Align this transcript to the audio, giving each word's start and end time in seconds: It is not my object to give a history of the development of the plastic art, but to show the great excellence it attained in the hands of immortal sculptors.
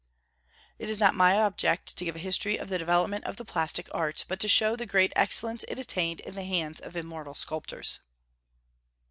It 0.79 0.89
is 0.89 0.99
not 0.99 1.13
my 1.13 1.39
object 1.39 1.95
to 1.95 2.03
give 2.05 2.15
a 2.15 2.25
history 2.25 2.57
of 2.57 2.69
the 2.69 2.79
development 2.79 3.23
of 3.25 3.35
the 3.35 3.45
plastic 3.45 3.87
art, 3.93 4.25
but 4.27 4.39
to 4.39 4.47
show 4.47 4.75
the 4.75 4.87
great 4.87 5.13
excellence 5.15 5.63
it 5.67 5.77
attained 5.77 6.21
in 6.21 6.33
the 6.33 6.41
hands 6.43 6.79
of 6.79 6.95
immortal 6.95 7.35
sculptors. 7.35 7.99